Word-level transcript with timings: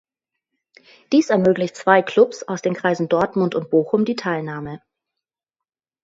Dies 1.11 1.29
ermöglicht 1.29 1.75
zwei 1.75 2.01
Klubs 2.01 2.41
aus 2.41 2.63
den 2.63 2.73
Kreisen 2.73 3.07
Dortmund 3.07 3.53
und 3.53 3.69
Bochum 3.69 4.03
die 4.03 4.15
Teilnahme. 4.15 4.81